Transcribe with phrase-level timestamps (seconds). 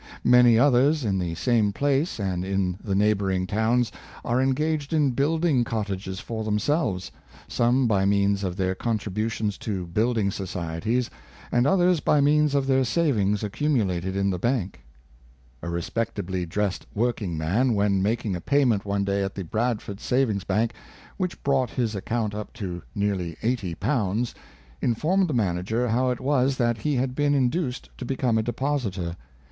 [0.23, 3.91] Many others, in the same place, and in the neighboring towns,
[4.25, 7.11] are engaged in building cottages for themselves,
[7.47, 11.11] some by means of their contributions to building societies,
[11.51, 14.81] and others by means of their savings accumulated in the bank.
[15.61, 20.73] A respectably dressed workingman, when making a payment one day at the Bradford Savings bank,
[21.17, 24.33] which brought his account up to nearly eighty pounds,
[24.81, 28.39] in formed the manager how it was that he had been in duced to become
[28.39, 29.15] a depositor.